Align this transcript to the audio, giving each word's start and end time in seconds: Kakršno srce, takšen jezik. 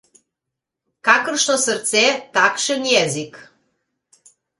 Kakršno 1.09 1.57
srce, 1.65 2.01
takšen 2.39 2.87
jezik. 2.93 3.37